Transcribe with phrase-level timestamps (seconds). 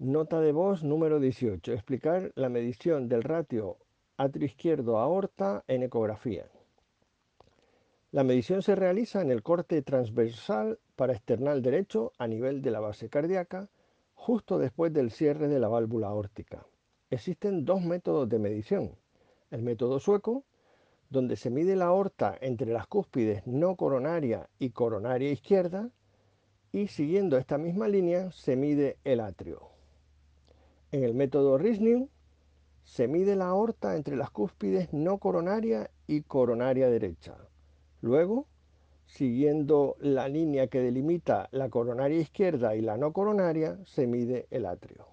[0.00, 1.72] Nota de voz número 18.
[1.72, 3.76] Explicar la medición del ratio
[4.16, 6.46] atrio izquierdo aorta en ecografía.
[8.10, 12.80] La medición se realiza en el corte transversal para external derecho a nivel de la
[12.80, 13.68] base cardíaca,
[14.14, 16.66] justo después del cierre de la válvula aórtica.
[17.08, 18.96] Existen dos métodos de medición.
[19.52, 20.42] El método sueco,
[21.08, 25.88] donde se mide la aorta entre las cúspides no coronaria y coronaria izquierda,
[26.72, 29.73] y siguiendo esta misma línea se mide el atrio.
[30.94, 32.08] En el método Risning
[32.84, 37.34] se mide la aorta entre las cúspides no coronaria y coronaria derecha.
[38.00, 38.46] Luego,
[39.04, 44.66] siguiendo la línea que delimita la coronaria izquierda y la no coronaria, se mide el
[44.66, 45.04] atrio.